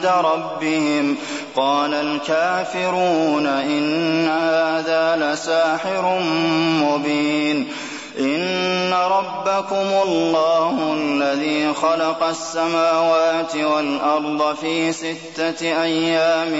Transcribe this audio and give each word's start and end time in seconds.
ربهم. 0.00 1.16
قال 1.56 1.94
الكافرون 1.94 3.46
إن 3.46 4.28
هذا 4.28 5.16
لساحر 5.16 6.18
مبين. 6.82 7.68
إن 8.18 8.92
ربكم 8.92 9.88
الله 10.08 10.94
الذي 10.94 11.74
خلق 11.74 12.22
السماوات 12.22 13.56
والأرض 13.56 14.56
في 14.56 14.92
ستة 14.92 15.82
أيام 15.82 16.52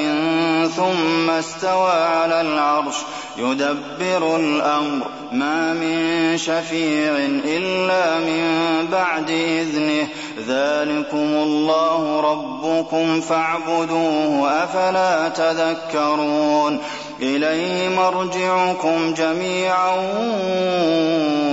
ثم 0.76 1.30
استوى 1.30 1.90
على 1.90 2.40
العرش 2.40 2.96
يدبر 3.38 4.36
الأمر 4.36 5.06
ما 5.32 5.72
من 5.72 6.36
شفيع 6.38 7.12
إلا 7.44 8.18
من 8.18 8.86
بعد 8.92 9.30
إذنه 9.30 10.08
ذلكم 10.48 11.16
الله 11.16 12.20
ربكم 12.20 13.20
فاعبدوه 13.20 14.50
أفلا 14.64 15.28
تذكرون 15.28 16.80
إليه 17.22 17.88
مرجعكم 17.88 19.14
جميعا. 19.14 19.96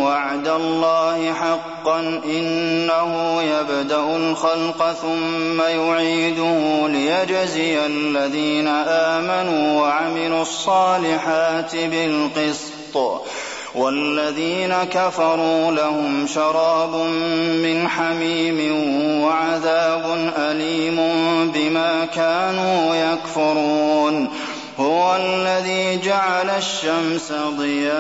وعد 0.04 0.48
الله 0.48 1.34
حقا 1.34 2.00
إنه 2.26 3.42
يبدأ 3.42 4.16
الخلق 4.16 4.94
ثم 5.02 5.62
يعيده 5.62 6.88
ليجزي 6.88 7.86
الذين 7.86 8.68
آمنوا 8.88 9.82
وعملوا 9.82 10.42
الصالحات 10.42 11.76
بالقسط. 11.76 13.24
والذين 13.76 14.74
كفروا 14.92 15.72
لهم 15.72 16.28
شراب 16.28 16.96
من 17.64 17.88
حميم 17.88 18.60
وعذاب 19.24 20.32
أليم 20.38 20.98
بما 21.52 22.06
كانوا 22.06 22.96
يكفرون. 22.96 23.89
هو 24.80 25.16
الذي 25.16 25.98
جعل 25.98 26.50
الشمس 26.50 27.34
ضياء 27.58 28.00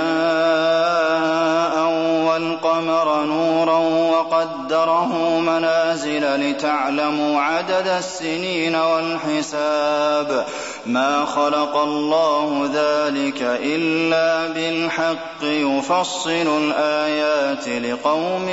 والقمر 2.27 3.23
نورا 3.23 3.77
وقدره 4.11 5.39
منازل 5.39 6.35
لتعلموا 6.35 7.41
عدد 7.41 7.87
السنين 7.87 8.75
والحساب. 8.75 10.45
ما 10.85 11.25
خلق 11.25 11.77
الله 11.77 12.69
ذلك 12.73 13.41
إلا 13.41 14.53
بالحق 14.53 15.43
يفصل 15.43 16.47
الآيات 16.63 17.67
لقوم 17.67 18.49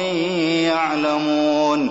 يعلمون. 0.67 1.91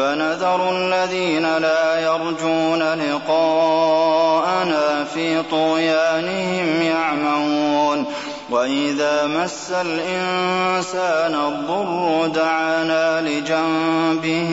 فنذر 0.00 0.70
الذين 0.70 1.58
لا 1.58 2.00
يرجون 2.00 2.82
لقاءنا 2.82 4.80
في 5.14 5.42
طغيانهم 5.42 6.82
يعمهون. 6.82 8.04
وإذا 8.50 9.26
مس 9.26 9.70
الإنسان 9.70 11.34
الضر 11.34 12.26
دعانا 12.26 13.20
لجنبه 13.20 14.52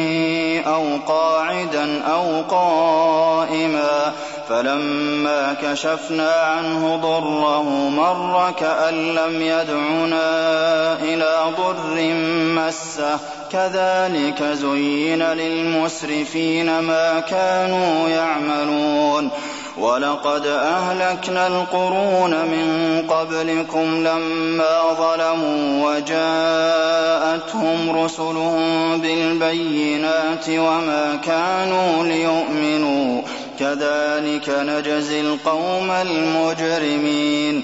أو 0.68 0.84
قاعدا 1.08 2.04
أو 2.04 2.42
قائما 2.50 4.14
فلما 4.50 5.56
كشفنا 5.62 6.32
عنه 6.32 6.96
ضره 6.96 7.90
مر 7.90 8.52
كأن 8.60 9.16
لم 9.16 9.42
يدعنا 9.42 10.94
إلى 11.02 11.36
ضر 11.58 12.14
مسه. 12.56 13.20
كذلك 13.52 14.44
زين 14.44 15.24
للمسرفين 15.24 16.80
ما 16.80 17.20
كانوا 17.20 18.10
يعملون. 18.10 19.30
ولقد 19.78 20.48
أهلكنا 20.48 21.48
القرون 21.48 22.32
من 22.32 23.02
قبلكم 23.10 24.08
لما 24.08 24.82
ظلموا 24.94 25.88
وجاءتهم 25.88 27.80
رسلهم 28.04 28.98
بالبينات 29.02 30.50
وما 30.50 31.20
كانوا 31.26 32.04
ليؤمنوا. 32.04 33.22
كذلك 33.60 34.50
نجزي 34.50 35.22
القوم 35.22 35.92
المجرمين. 35.92 37.64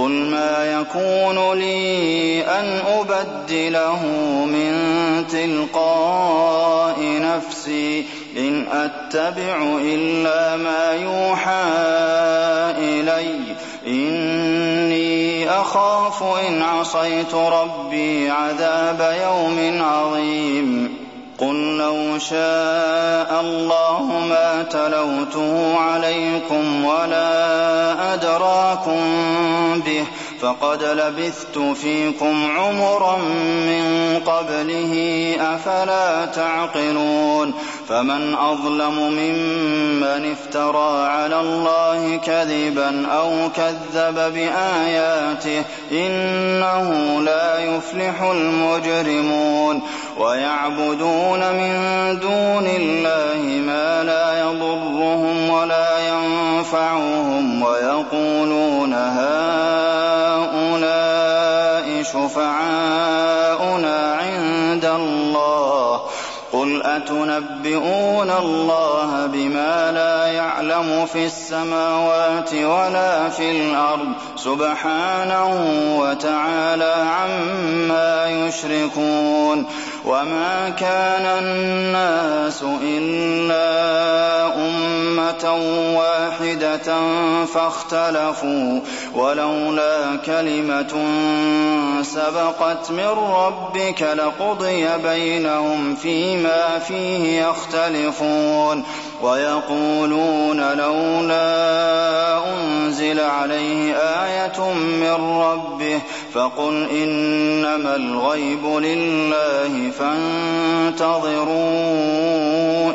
قل 0.00 0.10
ما 0.10 0.80
يكون 0.80 1.58
لي 1.58 2.42
أن 2.44 2.80
أبدله 2.86 4.06
من 4.46 4.72
تلقاء 5.28 6.96
نفسي 7.00 8.04
إن 8.36 8.66
أتبع 8.72 9.78
إلا 9.82 10.56
ما 10.56 10.92
يوحى 10.92 11.64
إلي. 12.78 13.40
إني 13.86 15.50
أخاف 15.50 16.22
إن 16.22 16.62
عصيت 16.62 17.34
ربي 17.34 18.30
عذاب 18.30 19.18
يوم 19.22 19.82
عظيم. 19.82 20.99
قل 21.40 21.76
لو 21.76 22.18
شاء 22.18 23.40
الله 23.40 24.26
ما 24.28 24.62
تلوته 24.62 25.76
عليكم 25.78 26.84
ولا 26.84 28.14
أدراكم 28.14 29.00
به 29.80 30.04
فقد 30.40 30.82
لبثت 30.82 31.58
فيكم 31.58 32.50
عمرا 32.56 33.16
من 33.66 33.84
قبله 34.26 34.94
أفلا 35.40 36.26
تعقلون 36.26 37.54
فمن 37.90 38.34
أظلم 38.34 38.94
ممن 38.98 40.32
افترى 40.32 41.06
على 41.06 41.40
الله 41.40 42.16
كذبا 42.16 43.06
أو 43.06 43.30
كذب 43.56 44.14
بآياته 44.14 45.64
إنه 45.92 47.20
لا 47.20 47.58
يفلح 47.58 48.22
المجرمون 48.22 49.82
ويعبدون 50.18 51.52
من 51.52 51.74
دون 52.20 52.66
الله 52.66 53.42
ما 53.66 54.04
لا 54.04 54.40
يضرهم 54.40 55.50
ولا 55.50 56.08
ينفعهم 56.08 57.62
ويقولون 57.62 58.94
هؤلاء 58.94 59.30
شفعاؤنا 62.02 63.50
عند 64.14 64.84
الله 64.84 65.69
قل 66.52 66.82
أتنبئون 66.82 68.30
الله 68.30 69.26
بما 69.26 69.92
لا 69.92 70.26
يعلم 70.26 71.06
في 71.06 71.26
السماوات 71.26 72.54
ولا 72.54 73.28
في 73.28 73.50
الأرض 73.50 74.08
سبحانه 74.36 75.50
وتعالى 75.98 76.94
عما 77.20 78.26
يشركون 78.46 79.66
وما 80.04 80.70
كان 80.70 81.26
الناس 81.44 82.64
إلا 82.82 83.60
أمة 84.56 85.54
واحدة 85.96 87.00
فاختلفوا 87.54 88.80
ولولا 89.14 90.16
كلمة 90.26 90.92
سبقت 92.02 92.90
من 92.90 93.08
ربك 93.34 94.02
لقضي 94.02 94.88
بينهم 94.98 95.94
فيما 95.94 96.78
فيه 96.78 97.42
يختلفون 97.42 98.84
ويقولون 99.22 100.72
لولا 100.72 101.40
أنزل 102.54 103.20
عليه 103.20 103.79
من 104.58 105.16
ربه 105.40 106.00
فقل 106.34 106.88
إنما 106.90 107.96
الغيب 107.96 108.66
لله 108.66 109.90
فانتظروا 109.98 111.50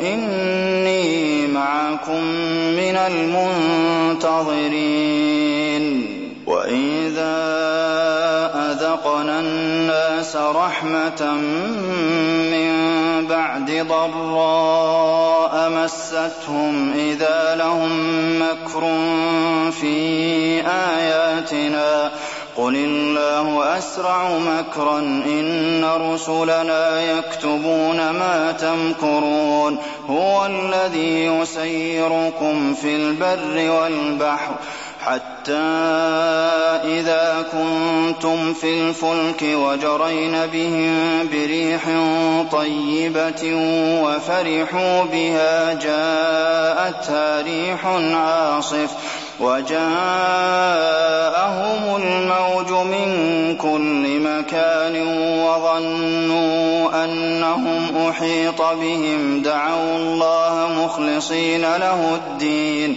إني 0.00 1.46
معكم 1.46 2.24
من 2.76 2.96
المنتظرين 4.16 4.76
وإذا 6.46 7.36
أذقنا 8.70 9.40
الناس 9.40 10.36
رحمة 10.36 11.34
من 12.52 12.76
بعد 13.26 13.86
ضراء 13.88 15.70
مستهم 15.70 16.92
إذا 16.92 17.54
لهم 17.54 17.90
مكر 18.42 18.82
في 19.70 20.60
آياتنا. 20.66 22.12
قل 22.56 22.76
الله 22.76 23.78
أسرع 23.78 24.38
مكرا 24.38 24.98
إن 24.98 25.84
رسلنا 25.84 27.00
يكتبون 27.00 27.96
ما 27.96 28.54
تمكرون. 28.60 29.78
هو 30.08 30.46
الذي 30.46 31.26
يسيركم 31.26 32.74
في 32.74 32.96
البر 32.96 33.70
والبحر. 33.70 34.54
حتى 35.06 35.52
إذا 36.84 37.44
كنتم 37.52 38.54
في 38.54 38.80
الفلك 38.80 39.42
وجرين 39.42 40.46
بهم 40.46 41.28
بريح 41.28 41.82
طيبة 42.52 43.54
وفرحوا 44.02 45.04
بها 45.04 45.74
جاءتها 45.74 47.42
ريح 47.42 47.86
عاصف 48.14 48.90
وجاءهم 49.40 49.86
الموج 51.96 52.70
من 52.70 53.56
كل 53.56 54.20
مكان 54.20 55.06
وظنوا 55.38 57.04
أنهم 57.04 58.08
أحيط 58.08 58.62
بهم 58.62 59.42
دعوا 59.42 59.96
الله 59.96 60.68
مخلصين 60.84 61.60
له 61.60 62.14
الدين. 62.14 62.96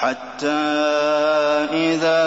حتى 0.00 0.60
إذا 1.72 2.20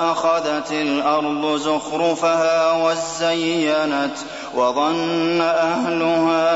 أخذت 0.00 0.72
الأرض 0.72 1.56
زخرفها 1.56 2.72
وزينت 2.72 4.16
وظن 4.54 5.40
أهلها 5.40 6.50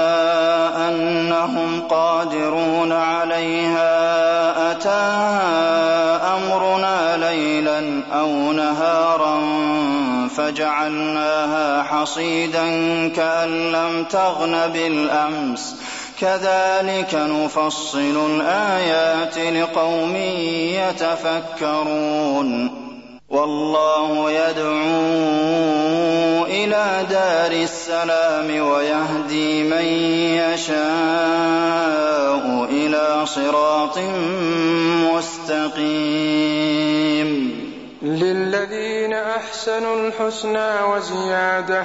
أنهم 0.88 1.82
قادرون 1.90 2.92
عليها 2.92 3.90
أتاها 4.72 6.36
أمرنا 6.36 7.16
ليلا 7.16 8.02
أو 8.12 8.52
نهارا 8.52 9.40
فجعلناها 10.36 11.82
حصيدا 11.82 12.66
كأن 13.08 13.72
لم 13.72 14.04
تغن 14.04 14.70
بالأمس. 14.72 15.76
كذلك 16.20 17.14
نفصل 17.14 18.26
الآيات 18.30 19.38
لقوم 19.38 20.16
يتفكرون. 20.90 22.80
والله 23.28 24.30
يدعو 24.30 24.74
إلى 26.44 27.06
دار 27.10 27.52
السلام 27.52 28.66
ويهدي 28.66 29.62
من 29.62 29.84
يشاء 30.54 30.84
إلى 32.70 33.26
صراط 33.26 33.98
مستقيم. 35.14 36.44
للذين 38.02 39.12
أحسنوا 39.12 39.96
الحسنى 39.96 40.82
وزيادة 40.82 41.84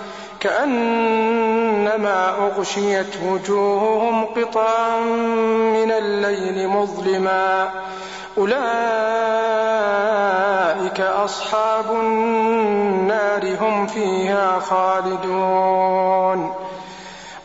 كأنما 0.41 2.29
أغشيت 2.29 3.15
وجوههم 3.25 4.25
قطعا 4.25 4.99
من 5.73 5.91
الليل 5.91 6.67
مظلما. 6.67 7.69
أولئك 8.37 8.61
أصحاب 11.01 11.91
النار 11.91 13.57
هم 13.61 13.87
فيها 13.87 14.59
خالدون. 14.59 16.55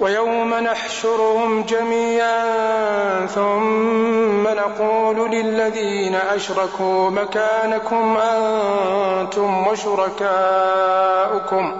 ويوم 0.00 0.54
نحشرهم 0.54 1.62
جميعا 1.62 3.26
ثم 3.26 4.48
نقول 4.48 5.30
للذين 5.30 6.14
أشركوا 6.14 7.10
مكانكم 7.10 8.16
أنتم 8.16 9.66
وشركاؤكم. 9.66 11.78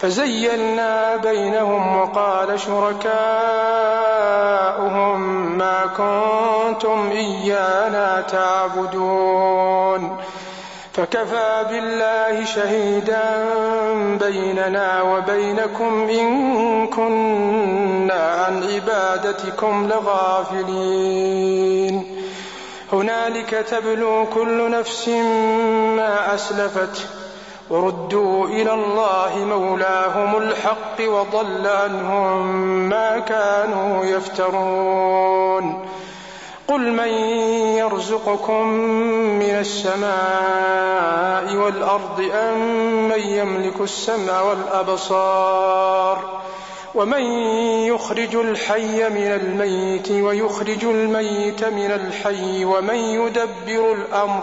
فزيلنا 0.00 1.16
بينهم 1.16 1.96
وقال 1.96 2.60
شركاؤهم 2.60 3.18
ما 5.58 5.86
كنتم 5.86 7.10
إيانا 7.10 8.20
تعبدون. 8.20 10.16
فكفى 10.92 11.66
بالله 11.70 12.44
شهيدا 12.44 13.46
بيننا 14.20 15.02
وبينكم 15.02 16.08
إن 16.08 16.86
كنا 16.86 18.44
عن 18.46 18.62
عبادتكم 18.62 19.86
لغافلين. 19.88 21.46
هنالك 22.92 23.50
تبلو 23.50 24.26
كل 24.26 24.70
نفس 24.70 25.08
ما 25.96 26.34
أسلفت. 26.34 27.06
وردوا 27.70 28.46
إلى 28.46 28.74
الله 28.74 29.44
مولاهم 29.44 30.36
الحق 30.36 31.00
وضل 31.00 31.66
عنهم 31.66 32.46
ما 32.88 33.18
كانوا 33.18 34.04
يفترون. 34.04 35.88
قل 36.68 36.92
من 36.92 37.08
يرزقكم 37.78 38.68
من 39.38 39.56
السماء 39.60 41.56
والأرض 41.56 42.30
أم 42.34 42.58
من 43.08 43.20
يملك 43.20 43.80
السمع 43.80 44.40
والأبصار 44.40 46.18
ومن 46.94 47.22
يخرج 47.86 48.36
الحي 48.36 49.08
من 49.08 49.26
الميت 49.26 50.10
ويخرج 50.10 50.84
الميت 50.84 51.64
من 51.64 51.90
الحي 51.90 52.64
ومن 52.64 52.94
يدبر 52.94 53.92
الأمر 53.92 54.42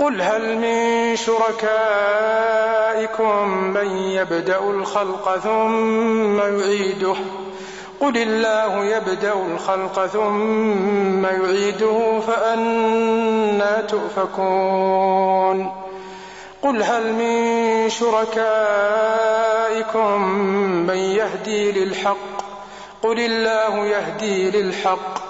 قل 0.00 0.22
هل 0.22 0.58
من 0.58 1.16
شركائكم 1.16 1.64
من 3.48 3.86
يبدأ 3.96 4.58
الخلق 4.58 5.36
ثم 5.36 6.38
يعيده؟ 6.38 7.14
قل 8.00 8.16
الله 8.16 8.84
يبدأ 8.84 9.32
الخلق 9.32 10.06
ثم 10.06 11.26
يعيده 11.26 12.20
فانى 12.26 13.82
تؤفكون. 13.88 15.72
قل 16.62 16.82
هل 16.82 17.12
من 17.12 17.90
شركائكم 17.90 18.38
من 20.86 20.98
يهدي 20.98 21.72
للحق؟ 21.72 22.16
قل 23.02 23.20
الله 23.20 23.86
يهدي 23.86 24.50
للحق. 24.50 25.29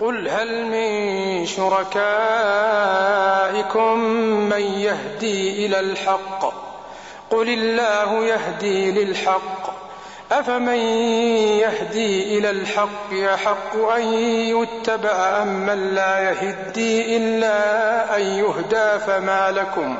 قل 0.00 0.28
هل 0.28 0.64
من 0.66 1.46
شركائكم 1.46 1.98
من 4.48 4.60
يهدي 4.60 5.66
إلى 5.66 5.80
الحق؟ 5.80 6.52
قل 7.30 7.48
الله 7.48 8.24
يهدي 8.24 9.04
للحق. 9.04 9.76
أفمن 10.32 10.76
يهدي 11.58 12.38
إلى 12.38 12.50
الحق 12.50 13.12
يحق 13.12 13.76
أن 13.76 14.02
يتبع 14.32 15.42
أم 15.42 15.48
من 15.66 15.94
لا 15.94 16.18
يهدي 16.20 17.16
إلا 17.16 18.16
أن 18.16 18.22
يهدى؟ 18.22 18.98
فما 19.06 19.50
لكم 19.50 19.96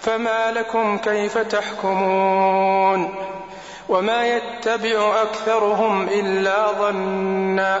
فما 0.00 0.52
لكم 0.52 0.98
كيف 0.98 1.38
تحكمون؟ 1.38 3.14
وما 3.88 4.26
يتبع 4.26 5.22
أكثرهم 5.22 6.08
إلا 6.08 6.72
ظنا 6.72 7.80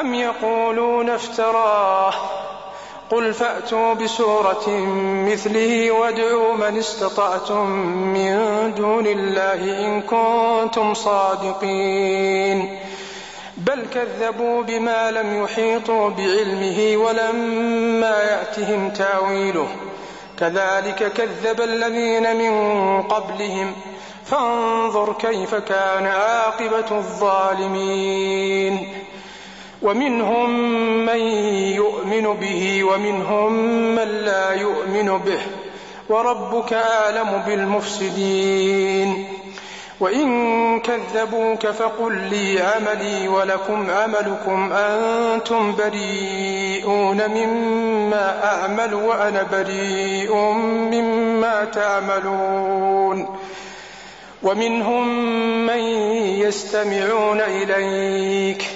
أم 0.00 0.14
يقولون 0.14 1.10
افتراه؟ 1.10 2.12
قل 3.10 3.34
فأتوا 3.34 3.94
بسورة 3.94 4.68
مثله 5.32 5.90
وادعوا 5.90 6.54
من 6.54 6.78
استطعتم 6.78 7.66
من 7.90 8.74
دون 8.74 9.06
الله 9.06 9.86
إن 9.86 10.02
كنتم 10.02 10.94
صادقين. 10.94 12.78
بل 13.56 13.86
كذبوا 13.94 14.62
بما 14.62 15.10
لم 15.10 15.44
يحيطوا 15.44 16.10
بعلمه 16.10 16.96
ولما 16.96 18.22
يأتهم 18.22 18.90
تأويله. 18.90 19.68
كذلك 20.40 21.12
كذب 21.12 21.60
الذين 21.60 22.36
من 22.36 23.02
قبلهم. 23.02 23.72
فانظر 24.24 25.12
كيف 25.12 25.54
كان 25.54 26.06
عاقبة 26.06 26.98
الظالمين. 26.98 28.88
ومنهم 29.86 30.50
من 31.06 31.18
يؤمن 31.76 32.36
به 32.40 32.84
ومنهم 32.84 33.52
من 33.94 34.08
لا 34.08 34.52
يؤمن 34.52 35.18
به 35.18 35.40
وربك 36.08 36.72
أعلم 36.72 37.42
بالمفسدين 37.46 39.26
وإن 40.00 40.80
كذبوك 40.80 41.66
فقل 41.66 42.12
لي 42.30 42.60
عملي 42.60 43.28
ولكم 43.28 43.86
عملكم 43.90 44.72
أنتم 44.72 45.74
بريئون 45.76 47.28
مما 47.30 48.44
أعمل 48.44 48.94
وأنا 48.94 49.42
بريء 49.42 50.34
مما 50.92 51.64
تعملون 51.64 53.36
ومنهم 54.42 55.08
من 55.66 55.78
يستمعون 56.38 57.40
إليك 57.40 58.75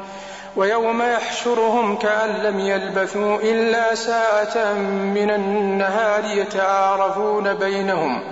ويوم 0.55 1.01
يحشرهم 1.01 1.95
كأن 1.95 2.29
لم 2.29 2.59
يلبثوا 2.59 3.37
إلا 3.37 3.95
ساعة 3.95 4.73
من 4.89 5.29
النهار 5.29 6.25
يتعارفون 6.25 7.53
بينهم. 7.53 8.23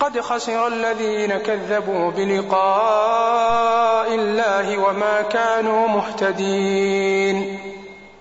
قد 0.00 0.20
خسر 0.20 0.66
الذين 0.66 1.38
كذبوا 1.38 2.10
بلقاء 2.10 4.14
الله 4.14 4.78
وما 4.78 5.22
كانوا 5.22 5.88
مهتدين. 5.88 7.58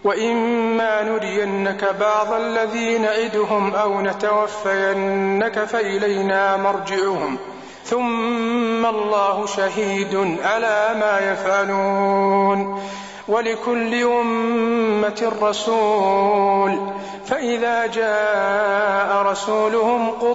وإما 0.03 1.03
نرينك 1.03 1.95
بعض 1.99 2.33
الذي 2.33 2.97
نعدهم 2.97 3.75
أو 3.75 4.01
نتوفينك 4.01 5.59
فإلينا 5.59 6.57
مرجعهم. 6.57 7.37
ثم 7.85 8.85
الله 8.85 9.45
شهيد 9.45 10.37
على 10.43 10.89
ما 10.99 11.31
يفعلون. 11.31 12.83
ولكل 13.27 14.03
أمة 14.03 15.31
رسول. 15.41 16.93
فإذا 17.25 17.85
جاء 17.85 19.21
رسولهم 19.31 20.09